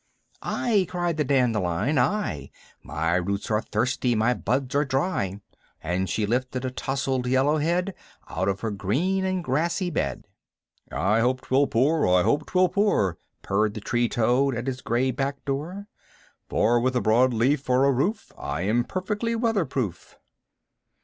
[0.43, 2.49] 'T," cried the dandelion, ''I,
[2.81, 5.39] My roots are thirsty, my buds are dry.
[5.79, 7.93] And she lifted a towsled yellow head
[8.27, 10.27] Out of her green and grassy bed.
[10.91, 12.07] »f *'I hope *twill pour!
[12.19, 15.85] I hope 'twill pour!" Purred the tree toad at his gray back door;
[16.49, 20.17] 'Tor, with a broad leaf for a roof, I am perfectly weatherproof."